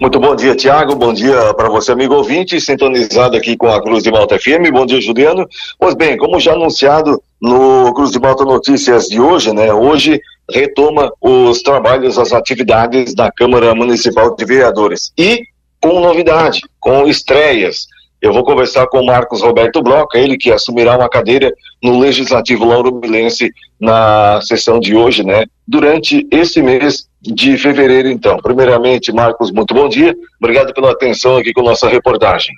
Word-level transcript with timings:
Muito 0.00 0.18
bom 0.18 0.34
dia, 0.34 0.56
Tiago. 0.56 0.96
Bom 0.96 1.12
dia 1.12 1.52
para 1.52 1.68
você, 1.68 1.92
amigo 1.92 2.14
ouvinte, 2.14 2.58
sintonizado 2.58 3.36
aqui 3.36 3.54
com 3.54 3.66
a 3.66 3.82
Cruz 3.82 4.02
de 4.02 4.10
Malta 4.10 4.38
FM. 4.38 4.72
Bom 4.72 4.86
dia, 4.86 4.98
Juliano. 4.98 5.46
Pois 5.78 5.94
bem, 5.94 6.16
como 6.16 6.40
já 6.40 6.54
anunciado 6.54 7.22
no 7.38 7.92
Cruz 7.92 8.10
de 8.10 8.18
Malta 8.18 8.42
Notícias 8.42 9.08
de 9.08 9.20
hoje, 9.20 9.52
né? 9.52 9.70
Hoje 9.74 10.18
retoma 10.50 11.12
os 11.20 11.60
trabalhos, 11.60 12.18
as 12.18 12.32
atividades 12.32 13.14
da 13.14 13.30
Câmara 13.30 13.74
Municipal 13.74 14.34
de 14.34 14.42
Vereadores. 14.42 15.12
E 15.18 15.42
com 15.82 16.00
novidade, 16.00 16.62
com 16.80 17.06
estreias. 17.06 17.86
Eu 18.20 18.32
vou 18.32 18.44
conversar 18.44 18.86
com 18.86 19.00
o 19.00 19.06
Marcos 19.06 19.40
Roberto 19.40 19.82
Bloca, 19.82 20.18
ele 20.18 20.36
que 20.36 20.52
assumirá 20.52 20.96
uma 20.96 21.08
cadeira 21.08 21.52
no 21.82 21.98
Legislativo 21.98 22.66
Lauro 22.66 23.00
Milense 23.00 23.50
na 23.80 24.40
sessão 24.42 24.78
de 24.78 24.94
hoje, 24.94 25.24
né? 25.24 25.46
Durante 25.66 26.26
esse 26.30 26.60
mês 26.60 27.08
de 27.22 27.56
fevereiro, 27.56 28.08
então. 28.08 28.36
Primeiramente, 28.38 29.12
Marcos, 29.12 29.50
muito 29.50 29.72
bom 29.72 29.88
dia. 29.88 30.14
Obrigado 30.38 30.74
pela 30.74 30.92
atenção 30.92 31.36
aqui 31.36 31.52
com 31.52 31.62
nossa 31.62 31.88
reportagem. 31.88 32.54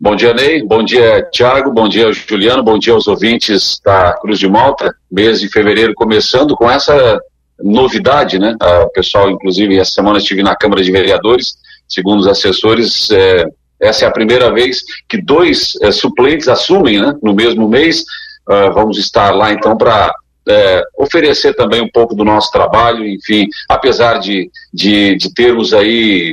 Bom 0.00 0.16
dia, 0.16 0.32
Ney. 0.32 0.64
Bom 0.64 0.82
dia, 0.82 1.28
Tiago. 1.30 1.70
Bom 1.72 1.88
dia, 1.88 2.10
Juliano. 2.12 2.62
Bom 2.62 2.78
dia 2.78 2.94
aos 2.94 3.06
ouvintes 3.06 3.80
da 3.84 4.14
Cruz 4.14 4.38
de 4.38 4.48
Malta. 4.48 4.94
Mês 5.10 5.40
de 5.40 5.48
fevereiro 5.48 5.92
começando 5.94 6.56
com 6.56 6.70
essa 6.70 7.20
novidade, 7.62 8.38
né? 8.38 8.56
O 8.84 8.88
pessoal, 8.88 9.30
inclusive, 9.30 9.76
essa 9.76 9.90
semana 9.90 10.18
estive 10.18 10.42
na 10.42 10.56
Câmara 10.56 10.82
de 10.82 10.90
Vereadores. 10.90 11.54
Segundo 11.86 12.20
os 12.20 12.26
assessores, 12.26 13.10
é, 13.10 13.44
essa 13.80 14.04
é 14.04 14.08
a 14.08 14.12
primeira 14.12 14.52
vez 14.52 14.82
que 15.08 15.20
dois 15.20 15.72
é, 15.82 15.90
suplentes 15.90 16.48
assumem, 16.48 17.00
né? 17.00 17.14
No 17.22 17.34
mesmo 17.34 17.68
mês. 17.68 18.04
Uh, 18.48 18.72
vamos 18.72 18.98
estar 18.98 19.30
lá, 19.32 19.52
então, 19.52 19.76
para 19.76 20.12
é, 20.48 20.82
oferecer 20.98 21.54
também 21.54 21.80
um 21.80 21.88
pouco 21.88 22.14
do 22.14 22.24
nosso 22.24 22.50
trabalho, 22.50 23.06
enfim, 23.06 23.48
apesar 23.68 24.18
de, 24.18 24.50
de, 24.72 25.16
de 25.16 25.32
termos 25.32 25.72
aí 25.72 26.32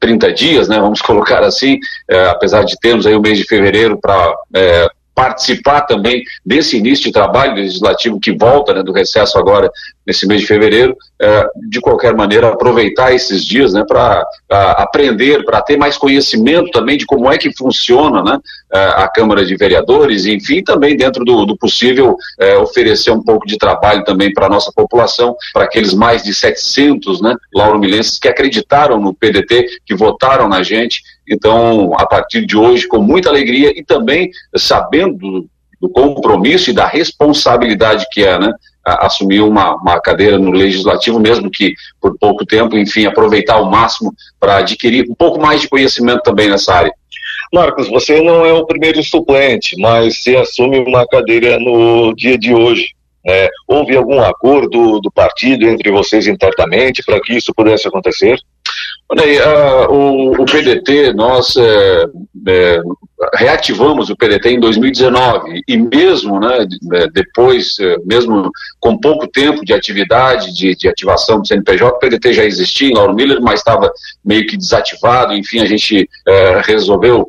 30 0.00 0.32
dias, 0.32 0.68
né, 0.68 0.78
vamos 0.80 1.00
colocar 1.02 1.42
assim, 1.44 1.78
é, 2.08 2.26
apesar 2.26 2.64
de 2.64 2.78
termos 2.80 3.06
aí 3.06 3.14
o 3.14 3.20
mês 3.20 3.38
de 3.38 3.44
fevereiro 3.44 3.98
para 4.00 4.34
é, 4.54 4.88
participar 5.14 5.82
também 5.82 6.22
desse 6.44 6.76
início 6.76 7.04
de 7.04 7.12
trabalho 7.12 7.54
legislativo 7.54 8.18
que 8.18 8.32
volta 8.32 8.74
né, 8.74 8.82
do 8.82 8.92
recesso 8.92 9.38
agora 9.38 9.70
nesse 10.06 10.26
mês 10.26 10.42
de 10.42 10.46
fevereiro, 10.46 10.96
é, 11.20 11.46
de 11.68 11.80
qualquer 11.80 12.14
maneira 12.14 12.48
aproveitar 12.48 13.14
esses 13.14 13.44
dias 13.44 13.72
né, 13.72 13.84
para 13.86 14.22
aprender, 14.50 15.44
para 15.44 15.62
ter 15.62 15.78
mais 15.78 15.96
conhecimento 15.96 16.70
também 16.70 16.98
de 16.98 17.06
como 17.06 17.30
é 17.30 17.38
que 17.38 17.56
funciona 17.56 18.22
né, 18.22 18.38
é, 18.72 18.78
a 18.78 19.08
Câmara 19.08 19.44
de 19.44 19.56
Vereadores, 19.56 20.26
enfim, 20.26 20.62
também 20.62 20.96
dentro 20.96 21.24
do, 21.24 21.46
do 21.46 21.56
possível 21.56 22.16
é, 22.38 22.56
oferecer 22.56 23.12
um 23.12 23.22
pouco 23.22 23.46
de 23.46 23.56
trabalho 23.56 24.04
também 24.04 24.32
para 24.32 24.46
a 24.46 24.50
nossa 24.50 24.70
população, 24.72 25.34
para 25.52 25.64
aqueles 25.64 25.94
mais 25.94 26.22
de 26.22 26.34
700 26.34 27.22
né, 27.22 27.34
lauromilenses 27.54 28.18
que 28.18 28.28
acreditaram 28.28 29.00
no 29.00 29.14
PDT, 29.14 29.66
que 29.86 29.94
votaram 29.94 30.48
na 30.48 30.62
gente, 30.62 31.02
então, 31.28 31.92
a 31.96 32.06
partir 32.06 32.46
de 32.46 32.56
hoje, 32.56 32.86
com 32.86 32.98
muita 32.98 33.28
alegria 33.28 33.72
e 33.78 33.82
também 33.84 34.30
sabendo 34.56 35.48
do 35.80 35.88
compromisso 35.88 36.70
e 36.70 36.74
da 36.74 36.86
responsabilidade 36.86 38.06
que 38.10 38.24
é, 38.24 38.38
né? 38.38 38.52
assumir 38.84 39.40
uma, 39.40 39.76
uma 39.76 40.00
cadeira 40.00 40.38
no 40.38 40.50
legislativo, 40.50 41.18
mesmo 41.18 41.50
que 41.50 41.74
por 42.00 42.18
pouco 42.18 42.44
tempo, 42.44 42.76
enfim, 42.76 43.06
aproveitar 43.06 43.54
ao 43.54 43.70
máximo 43.70 44.12
para 44.38 44.58
adquirir 44.58 45.06
um 45.10 45.14
pouco 45.14 45.40
mais 45.40 45.62
de 45.62 45.68
conhecimento 45.68 46.22
também 46.22 46.50
nessa 46.50 46.74
área. 46.74 46.92
Marcos, 47.52 47.88
você 47.88 48.20
não 48.20 48.44
é 48.44 48.52
o 48.52 48.66
primeiro 48.66 49.02
suplente, 49.02 49.76
mas 49.78 50.22
se 50.22 50.36
assume 50.36 50.78
uma 50.80 51.06
cadeira 51.06 51.58
no 51.58 52.14
dia 52.14 52.36
de 52.36 52.52
hoje. 52.52 52.88
Né? 53.24 53.48
Houve 53.66 53.96
algum 53.96 54.20
acordo 54.20 55.00
do 55.00 55.10
partido 55.10 55.66
entre 55.66 55.90
vocês 55.90 56.26
internamente 56.26 57.02
para 57.04 57.20
que 57.20 57.34
isso 57.34 57.54
pudesse 57.54 57.88
acontecer? 57.88 58.38
Olha 59.08 59.90
o, 59.90 60.32
o, 60.32 60.46
PDT, 60.46 61.12
nós 61.12 61.56
é, 61.56 62.06
é, 62.48 62.80
reativamos 63.34 64.08
o 64.08 64.16
PDT 64.16 64.50
em 64.50 64.60
2019 64.60 65.62
e 65.68 65.76
mesmo 65.76 66.40
né, 66.40 66.66
é, 66.94 67.06
depois, 67.08 67.78
é, 67.80 67.96
mesmo 68.04 68.50
com 68.80 68.98
pouco 68.98 69.28
tempo 69.28 69.64
de 69.64 69.74
atividade, 69.74 70.54
de, 70.54 70.74
de 70.74 70.88
ativação 70.88 71.40
do 71.40 71.46
CNPJ, 71.46 71.94
o 71.94 71.98
PDT 71.98 72.32
já 72.32 72.44
existia 72.44 72.88
em 72.88 72.94
Lauro 72.94 73.14
Miller, 73.14 73.40
mas 73.42 73.60
estava 73.60 73.92
meio 74.24 74.46
que 74.46 74.56
desativado, 74.56 75.34
enfim, 75.34 75.60
a 75.60 75.66
gente 75.66 76.08
é, 76.26 76.62
resolveu 76.64 77.28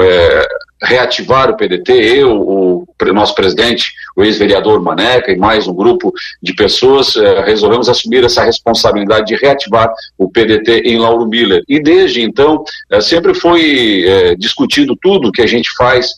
é, 0.00 0.48
reativar 0.84 1.50
o 1.50 1.56
PDT, 1.56 1.92
eu, 1.92 2.40
o, 2.40 2.86
nosso 3.12 3.34
presidente, 3.34 3.92
o 4.16 4.22
ex-vereador 4.22 4.80
Maneca 4.82 5.32
e 5.32 5.36
mais 5.36 5.66
um 5.66 5.74
grupo 5.74 6.12
de 6.42 6.54
pessoas, 6.54 7.16
eh, 7.16 7.42
resolvemos 7.44 7.88
assumir 7.88 8.24
essa 8.24 8.42
responsabilidade 8.42 9.26
de 9.26 9.36
reativar 9.36 9.92
o 10.16 10.30
PDT 10.30 10.82
em 10.84 10.98
Lauro 10.98 11.26
Miller. 11.26 11.62
E 11.68 11.82
desde 11.82 12.22
então, 12.22 12.64
eh, 12.90 13.00
sempre 13.00 13.34
foi 13.34 14.04
eh, 14.06 14.36
discutido 14.36 14.96
tudo 15.00 15.32
que 15.32 15.42
a 15.42 15.46
gente 15.46 15.70
faz 15.76 16.10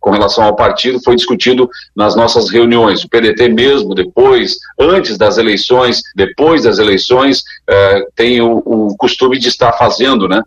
com 0.00 0.12
relação 0.12 0.44
ao 0.44 0.56
partido 0.56 0.98
foi 1.04 1.14
discutido 1.14 1.68
nas 1.94 2.16
nossas 2.16 2.48
reuniões. 2.48 3.04
O 3.04 3.08
PDT 3.10 3.50
mesmo, 3.50 3.94
depois, 3.94 4.56
antes 4.78 5.18
das 5.18 5.36
eleições, 5.36 6.00
depois 6.16 6.62
das 6.62 6.78
eleições, 6.78 7.44
tem 8.16 8.40
o, 8.40 8.62
o, 8.64 8.96
costume 8.96 9.38
de 9.38 9.48
estar 9.48 9.74
fazendo, 9.74 10.26
né, 10.26 10.42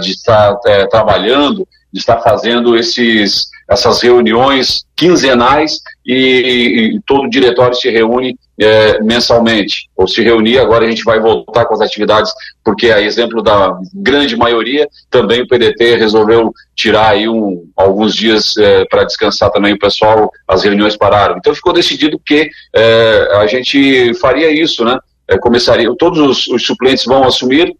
de 0.00 0.12
estar 0.12 0.56
trabalhando 0.88 1.66
de 1.92 2.00
estar 2.00 2.20
fazendo 2.20 2.76
esses, 2.76 3.48
essas 3.68 4.00
reuniões 4.00 4.84
quinzenais 4.96 5.80
e, 6.06 6.94
e 6.94 7.00
todo 7.06 7.24
o 7.24 7.30
diretório 7.30 7.74
se 7.74 7.90
reúne 7.90 8.36
é, 8.58 9.02
mensalmente, 9.02 9.88
ou 9.96 10.06
se 10.06 10.22
reunir, 10.22 10.58
agora 10.58 10.84
a 10.84 10.88
gente 10.88 11.02
vai 11.02 11.18
voltar 11.18 11.64
com 11.64 11.74
as 11.74 11.80
atividades, 11.80 12.32
porque 12.64 12.90
a 12.90 13.00
exemplo 13.00 13.42
da 13.42 13.76
grande 13.92 14.36
maioria, 14.36 14.88
também 15.10 15.42
o 15.42 15.48
PDT 15.48 15.96
resolveu 15.96 16.52
tirar 16.74 17.10
aí 17.10 17.28
um, 17.28 17.68
alguns 17.76 18.14
dias 18.14 18.56
é, 18.56 18.84
para 18.84 19.04
descansar 19.04 19.50
também 19.50 19.74
o 19.74 19.78
pessoal, 19.78 20.30
as 20.46 20.62
reuniões 20.62 20.96
pararam. 20.96 21.36
Então 21.36 21.54
ficou 21.54 21.72
decidido 21.72 22.20
que 22.24 22.48
é, 22.74 23.28
a 23.36 23.46
gente 23.46 24.14
faria 24.14 24.50
isso, 24.50 24.84
né? 24.84 24.98
É, 25.28 25.38
começaria, 25.38 25.88
todos 25.98 26.18
os, 26.18 26.46
os, 26.48 26.66
suplentes 26.66 27.04
vão 27.04 27.24
assumir 27.24 27.74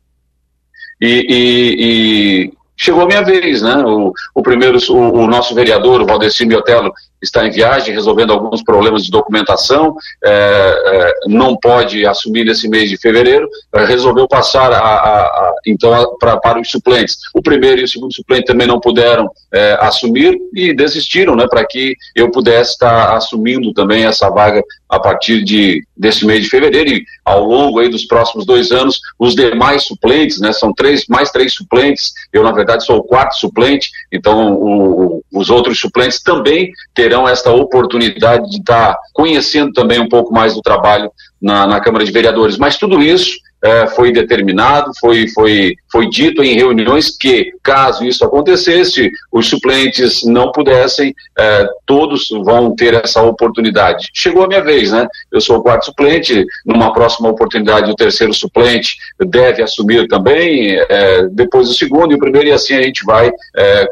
e, 1.00 1.26
e, 1.28 1.76
e 1.78 2.52
chegou 2.76 3.02
a 3.02 3.06
minha 3.06 3.22
vez, 3.22 3.62
né? 3.62 3.76
O, 3.84 4.12
o 4.34 4.42
primeiro, 4.42 4.78
o, 4.90 4.94
o, 4.94 5.26
nosso 5.26 5.54
vereador, 5.54 6.00
o 6.00 6.06
Valdecir 6.06 6.46
Miotello, 6.46 6.92
está 7.22 7.46
em 7.46 7.50
viagem, 7.50 7.94
resolvendo 7.94 8.32
alguns 8.32 8.62
problemas 8.62 9.04
de 9.04 9.10
documentação, 9.10 9.94
é, 10.24 10.30
é, 10.86 11.28
não 11.28 11.56
pode 11.56 12.04
assumir 12.04 12.44
nesse 12.44 12.68
mês 12.68 12.90
de 12.90 12.96
fevereiro, 12.96 13.48
é, 13.74 13.84
resolveu 13.84 14.26
passar 14.26 14.72
a, 14.72 14.78
a, 14.78 15.20
a, 15.22 15.54
então 15.66 16.16
pra, 16.18 16.36
para 16.36 16.60
os 16.60 16.70
suplentes. 16.70 17.18
O 17.34 17.40
primeiro 17.40 17.80
e 17.80 17.84
o 17.84 17.88
segundo 17.88 18.12
suplente 18.12 18.46
também 18.46 18.66
não 18.66 18.80
puderam 18.80 19.30
é, 19.52 19.78
assumir 19.80 20.36
e 20.52 20.74
desistiram, 20.74 21.36
né, 21.36 21.46
para 21.48 21.64
que 21.64 21.94
eu 22.14 22.30
pudesse 22.30 22.72
estar 22.72 23.16
assumindo 23.16 23.72
também 23.72 24.04
essa 24.04 24.28
vaga 24.28 24.62
a 24.88 24.98
partir 24.98 25.42
de, 25.42 25.84
desse 25.96 26.26
mês 26.26 26.42
de 26.42 26.50
fevereiro 26.50 26.90
e 26.90 27.04
ao 27.24 27.44
longo 27.44 27.78
aí 27.78 27.88
dos 27.88 28.04
próximos 28.04 28.44
dois 28.44 28.72
anos, 28.72 29.00
os 29.18 29.34
demais 29.34 29.84
suplentes, 29.84 30.40
né, 30.40 30.52
são 30.52 30.72
três, 30.72 31.06
mais 31.08 31.30
três 31.30 31.54
suplentes, 31.54 32.12
eu 32.32 32.42
na 32.42 32.52
verdade 32.52 32.84
sou 32.84 32.98
o 32.98 33.04
quarto 33.04 33.38
suplente, 33.38 33.90
então 34.12 34.52
o, 34.54 35.24
os 35.32 35.48
outros 35.48 35.80
suplentes 35.80 36.22
também 36.22 36.70
terão 36.94 37.12
terão 37.12 37.28
esta 37.28 37.50
oportunidade 37.50 38.50
de 38.50 38.58
estar 38.58 38.96
conhecendo 39.12 39.72
também 39.72 40.00
um 40.00 40.08
pouco 40.08 40.32
mais 40.32 40.54
do 40.54 40.60
trabalho 40.60 41.10
na, 41.40 41.66
na 41.66 41.80
Câmara 41.80 42.04
de 42.04 42.12
Vereadores. 42.12 42.58
Mas 42.58 42.76
tudo 42.76 43.02
isso 43.02 43.41
é, 43.62 43.86
foi 43.86 44.12
determinado, 44.12 44.90
foi, 44.98 45.28
foi, 45.28 45.76
foi 45.90 46.08
dito 46.08 46.42
em 46.42 46.56
reuniões 46.56 47.16
que, 47.16 47.52
caso 47.62 48.04
isso 48.04 48.24
acontecesse, 48.24 49.10
os 49.30 49.48
suplentes 49.48 50.24
não 50.24 50.50
pudessem, 50.50 51.14
é, 51.38 51.66
todos 51.86 52.28
vão 52.44 52.74
ter 52.74 52.94
essa 52.94 53.22
oportunidade. 53.22 54.08
Chegou 54.12 54.44
a 54.44 54.48
minha 54.48 54.62
vez, 54.62 54.90
né? 54.90 55.06
Eu 55.30 55.40
sou 55.40 55.58
o 55.58 55.62
quarto 55.62 55.86
suplente, 55.86 56.44
numa 56.66 56.92
próxima 56.92 57.28
oportunidade 57.28 57.90
o 57.90 57.96
terceiro 57.96 58.34
suplente 58.34 58.96
deve 59.26 59.62
assumir 59.62 60.08
também, 60.08 60.76
é, 60.88 61.28
depois 61.30 61.68
o 61.68 61.74
segundo 61.74 62.12
e 62.12 62.16
o 62.16 62.18
primeiro, 62.18 62.48
e 62.48 62.52
assim 62.52 62.74
a 62.74 62.82
gente 62.82 63.04
vai 63.04 63.30
é, 63.56 63.86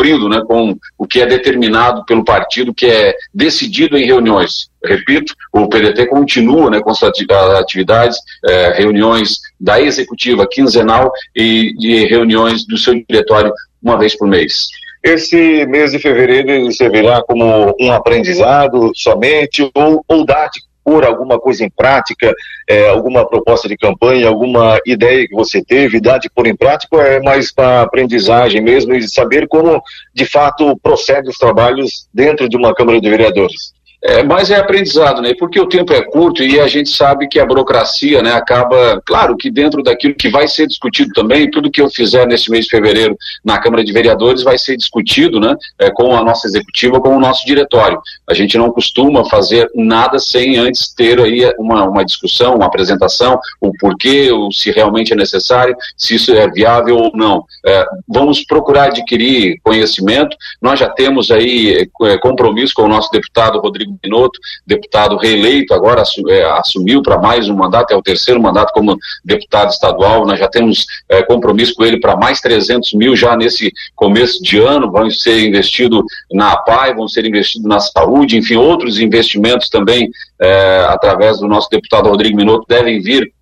cumprindo 0.00 0.28
né, 0.28 0.42
com 0.46 0.74
o 0.98 1.06
que 1.06 1.20
é 1.20 1.26
determinado 1.26 2.04
pelo 2.06 2.24
partido, 2.24 2.74
que 2.74 2.86
é 2.86 3.14
decidido 3.34 3.98
em 3.98 4.06
reuniões. 4.06 4.70
Repito, 4.82 5.34
o 5.52 5.68
PDT 5.68 6.06
continua 6.06 6.70
né, 6.70 6.80
com 6.80 6.94
suas 6.94 7.12
atividades, 7.58 8.16
é, 8.46 8.72
reuniões 8.78 9.36
da 9.60 9.80
executiva 9.80 10.48
quinzenal 10.50 11.12
e 11.36 11.74
de 11.76 12.06
reuniões 12.06 12.66
do 12.66 12.78
seu 12.78 12.94
diretório 12.94 13.52
uma 13.82 13.98
vez 13.98 14.16
por 14.16 14.26
mês. 14.26 14.68
Esse 15.02 15.66
mês 15.66 15.92
de 15.92 15.98
fevereiro 15.98 16.70
servirá 16.72 17.22
como 17.22 17.74
um 17.78 17.92
aprendizado 17.92 18.90
somente 18.94 19.70
ou, 19.74 20.04
ou 20.08 20.24
dá 20.24 20.48
pôr 20.84 21.04
alguma 21.04 21.38
coisa 21.38 21.64
em 21.64 21.70
prática, 21.70 22.32
é, 22.68 22.88
alguma 22.88 23.26
proposta 23.26 23.68
de 23.68 23.76
campanha, 23.76 24.28
alguma 24.28 24.78
ideia 24.86 25.26
que 25.26 25.34
você 25.34 25.62
teve, 25.62 26.00
dá 26.00 26.18
de 26.18 26.30
pôr 26.30 26.46
em 26.46 26.56
prática 26.56 26.96
é 26.96 27.20
mais 27.20 27.52
para 27.52 27.82
aprendizagem 27.82 28.60
mesmo 28.60 28.94
e 28.94 29.08
saber 29.08 29.46
como 29.48 29.82
de 30.14 30.24
fato 30.24 30.76
procede 30.82 31.28
os 31.28 31.36
trabalhos 31.36 32.08
dentro 32.12 32.48
de 32.48 32.56
uma 32.56 32.74
Câmara 32.74 33.00
de 33.00 33.10
Vereadores? 33.10 33.72
É, 34.02 34.22
mas 34.22 34.50
é 34.50 34.56
aprendizado, 34.56 35.20
né? 35.20 35.34
Porque 35.38 35.60
o 35.60 35.68
tempo 35.68 35.92
é 35.92 36.02
curto 36.02 36.42
e 36.42 36.58
a 36.58 36.66
gente 36.66 36.88
sabe 36.88 37.28
que 37.28 37.38
a 37.38 37.44
burocracia, 37.44 38.22
né, 38.22 38.32
acaba, 38.32 39.00
claro, 39.04 39.36
que 39.36 39.50
dentro 39.50 39.82
daquilo 39.82 40.14
que 40.14 40.30
vai 40.30 40.48
ser 40.48 40.66
discutido 40.66 41.12
também, 41.12 41.50
tudo 41.50 41.70
que 41.70 41.82
eu 41.82 41.90
fizer 41.90 42.26
nesse 42.26 42.50
mês 42.50 42.64
de 42.64 42.70
fevereiro 42.70 43.14
na 43.44 43.58
Câmara 43.58 43.84
de 43.84 43.92
Vereadores 43.92 44.42
vai 44.42 44.56
ser 44.56 44.76
discutido, 44.76 45.38
né, 45.38 45.54
é, 45.78 45.90
com 45.90 46.16
a 46.16 46.24
nossa 46.24 46.46
executiva, 46.46 46.98
com 46.98 47.14
o 47.14 47.20
nosso 47.20 47.44
diretório. 47.44 48.00
A 48.26 48.32
gente 48.32 48.56
não 48.56 48.70
costuma 48.70 49.24
fazer 49.26 49.70
nada 49.74 50.18
sem 50.18 50.56
antes 50.56 50.94
ter 50.94 51.20
aí 51.20 51.52
uma, 51.58 51.84
uma 51.84 52.04
discussão, 52.04 52.56
uma 52.56 52.66
apresentação, 52.66 53.38
o 53.60 53.70
porquê, 53.78 54.32
o 54.32 54.50
se 54.50 54.70
realmente 54.70 55.12
é 55.12 55.16
necessário, 55.16 55.76
se 55.96 56.14
isso 56.14 56.32
é 56.32 56.48
viável 56.48 56.96
ou 56.96 57.12
não. 57.14 57.44
É, 57.66 57.84
vamos 58.08 58.44
procurar 58.44 58.84
adquirir 58.84 59.58
conhecimento. 59.62 60.34
Nós 60.60 60.78
já 60.78 60.88
temos 60.88 61.30
aí 61.30 61.86
é, 62.02 62.18
compromisso 62.18 62.72
com 62.74 62.82
o 62.82 62.88
nosso 62.88 63.10
deputado 63.10 63.60
Rodrigo 63.60 63.89
Rodrigo 63.89 63.89
Binotto, 64.02 64.38
deputado 64.66 65.16
reeleito, 65.16 65.74
agora 65.74 66.02
é, 66.28 66.44
assumiu 66.52 67.02
para 67.02 67.18
mais 67.18 67.48
um 67.48 67.56
mandato, 67.56 67.92
é 67.92 67.96
o 67.96 68.02
terceiro 68.02 68.40
mandato 68.40 68.72
como 68.72 68.96
deputado 69.24 69.70
estadual, 69.70 70.26
nós 70.26 70.38
já 70.38 70.48
temos 70.48 70.86
é, 71.08 71.22
compromisso 71.22 71.74
com 71.74 71.84
ele 71.84 72.00
para 72.00 72.16
mais 72.16 72.40
300 72.40 72.92
mil 72.94 73.16
já 73.16 73.36
nesse 73.36 73.72
começo 73.94 74.42
de 74.42 74.58
ano, 74.58 74.90
vão 74.90 75.10
ser 75.10 75.46
investidos 75.46 76.02
na 76.32 76.52
APAI, 76.52 76.94
vão 76.94 77.08
ser 77.08 77.24
investidos 77.24 77.68
na 77.68 77.80
saúde, 77.80 78.36
enfim, 78.36 78.56
outros 78.56 79.00
investimentos 79.00 79.68
também 79.68 80.10
é, 80.40 80.86
através 80.88 81.38
do 81.38 81.48
nosso 81.48 81.68
deputado 81.70 82.08
Rodrigo 82.08 82.36
Minotto 82.36 82.66
devem 82.68 83.00
vir 83.00 83.32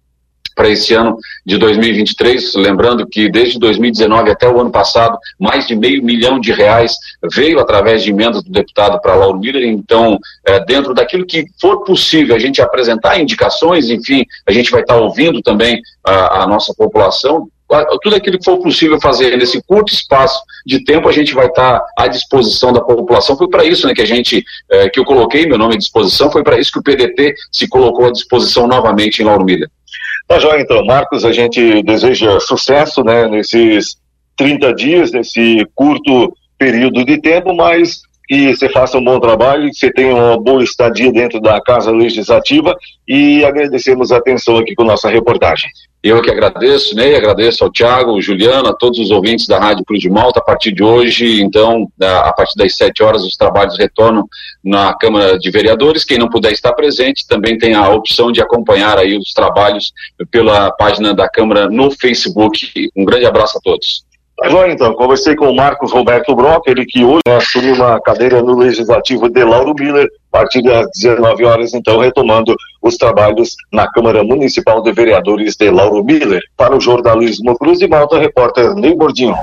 para 0.59 0.69
esse 0.69 0.93
ano 0.93 1.17
de 1.47 1.57
2023, 1.57 2.57
lembrando 2.57 3.07
que 3.07 3.31
desde 3.31 3.61
2019 3.61 4.29
até 4.29 4.49
o 4.49 4.61
ano 4.61 4.73
passado, 4.73 5.17
mais 5.39 5.69
de 5.69 5.77
meio 5.77 6.03
milhão 6.03 6.41
de 6.41 6.51
reais 6.51 6.97
veio 7.33 7.61
através 7.61 8.03
de 8.03 8.11
emendas 8.11 8.43
do 8.43 8.51
deputado 8.51 9.01
para 9.01 9.15
Lauro 9.15 9.39
Miller, 9.39 9.63
então, 9.63 10.19
é, 10.45 10.59
dentro 10.65 10.93
daquilo 10.93 11.25
que 11.25 11.47
for 11.61 11.85
possível 11.85 12.35
a 12.35 12.41
gente 12.41 12.61
apresentar 12.61 13.21
indicações, 13.21 13.89
enfim, 13.89 14.25
a 14.49 14.51
gente 14.53 14.73
vai 14.73 14.81
estar 14.81 14.97
ouvindo 14.97 15.41
também 15.43 15.81
a, 16.05 16.43
a 16.43 16.47
nossa 16.49 16.75
população, 16.75 17.49
tudo 18.03 18.17
aquilo 18.17 18.39
que 18.39 18.45
for 18.45 18.59
possível 18.59 18.99
fazer 19.01 19.37
nesse 19.37 19.63
curto 19.63 19.93
espaço 19.93 20.43
de 20.67 20.83
tempo, 20.83 21.09
a 21.09 21.13
gente 21.13 21.35
vai 21.35 21.47
estar 21.47 21.81
à 21.97 22.09
disposição 22.09 22.73
da 22.73 22.81
população. 22.81 23.37
Foi 23.37 23.49
para 23.49 23.65
isso 23.65 23.87
né, 23.87 23.95
que 23.95 24.03
a 24.03 24.07
gente, 24.07 24.45
é, 24.71 24.89
que 24.89 24.99
eu 24.99 25.05
coloquei 25.05 25.47
meu 25.47 25.59
nome 25.59 25.75
à 25.75 25.79
disposição, 25.79 26.33
foi 26.33 26.43
para 26.43 26.59
isso 26.59 26.73
que 26.73 26.79
o 26.79 26.83
PDT 26.83 27.35
se 27.53 27.69
colocou 27.69 28.07
à 28.07 28.11
disposição 28.11 28.67
novamente 28.67 29.23
em 29.23 29.25
Lauro 29.25 29.45
Miller. 29.45 29.69
Tá 30.29 30.39
joia, 30.39 30.61
então, 30.61 30.85
Marcos, 30.85 31.25
a 31.25 31.33
gente 31.33 31.83
deseja 31.83 32.39
sucesso 32.39 33.03
né, 33.03 33.27
nesses 33.29 33.97
30 34.37 34.75
dias, 34.75 35.11
nesse 35.11 35.67
curto 35.75 36.37
período 36.59 37.03
de 37.03 37.19
tempo, 37.19 37.55
mas 37.55 38.03
que 38.29 38.55
você 38.55 38.69
faça 38.69 38.99
um 38.99 39.05
bom 39.05 39.19
trabalho, 39.19 39.71
que 39.71 39.77
você 39.77 39.91
tenha 39.91 40.15
uma 40.15 40.39
boa 40.39 40.63
estadia 40.63 41.11
dentro 41.11 41.41
da 41.41 41.59
Casa 41.63 41.91
Legislativa 41.91 42.77
e 43.07 43.43
agradecemos 43.43 44.13
a 44.13 44.19
atenção 44.19 44.59
aqui 44.59 44.75
com 44.75 44.85
nossa 44.85 45.09
reportagem. 45.09 45.71
Eu 46.03 46.23
que 46.23 46.31
agradeço, 46.31 46.95
Ney, 46.95 47.17
agradeço 47.17 47.65
ao 47.65 47.73
Tiago, 47.73 48.21
Juliano, 48.21 48.69
a 48.69 48.73
todos 48.73 48.99
os 48.99 49.11
ouvintes 49.11 49.49
da 49.49 49.59
Rádio 49.59 49.85
Cruz 49.85 50.01
de 50.01 50.11
Malta. 50.11 50.39
A 50.39 50.45
partir 50.45 50.73
de 50.73 50.83
hoje, 50.83 51.43
então, 51.43 51.89
a 52.01 52.33
partir 52.33 52.57
das 52.57 52.77
sete 52.77 53.03
horas, 53.03 53.25
os 53.25 53.35
trabalhos 53.35 53.77
retornam 53.77 54.29
na 54.63 54.95
Câmara 54.95 55.39
de 55.39 55.51
Vereadores. 55.51 56.05
Quem 56.05 56.19
não 56.19 56.29
puder 56.29 56.53
estar 56.53 56.73
presente 56.75 57.27
também 57.27 57.59
tem 57.59 57.75
a 57.75 57.89
opção 57.89 58.31
de 58.31 58.41
acompanhar 58.41 58.99
aí 58.99 59.17
os 59.17 59.33
trabalhos 59.33 59.93
pela 60.31 60.71
página 60.71 61.13
da 61.13 61.29
Câmara 61.29 61.69
no 61.69 61.91
Facebook. 61.91 62.91
Um 62.97 63.05
grande 63.05 63.27
abraço 63.27 63.59
a 63.59 63.61
todos. 63.61 64.07
Agora 64.41 64.73
então, 64.73 64.95
conversei 64.95 65.35
com 65.35 65.51
o 65.51 65.57
Marcos 65.57 65.93
Roberto 65.93 66.35
Brock, 66.35 66.69
ele 66.69 66.87
que 66.87 67.05
hoje 67.05 67.23
assumiu 67.27 67.75
uma 67.75 68.01
cadeira 68.01 68.41
no 68.41 68.57
Legislativo 68.57 69.29
de 69.29 69.43
Lauro 69.43 69.75
Miller, 69.75 70.09
a 70.33 70.39
partir 70.39 70.63
das 70.63 70.87
19 70.95 71.45
horas, 71.45 71.75
então, 71.75 71.99
retomando 71.99 72.55
os 72.81 72.97
trabalhos 72.97 73.57
na 73.73 73.91
Câmara 73.91 74.23
Municipal 74.23 74.81
de 74.83 74.93
Vereadores 74.93 75.57
de 75.57 75.71
Lauro 75.71 76.05
Miller. 76.05 76.41
Para 76.57 76.77
o 76.77 76.81
jornalismo 76.81 77.59
Cruz 77.59 77.79
de 77.79 77.89
Malta, 77.89 78.19
repórter 78.19 78.75
Ney 78.77 78.95
Bordinho. 78.95 79.35